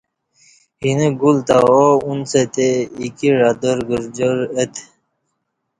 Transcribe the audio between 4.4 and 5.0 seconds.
اہ تہ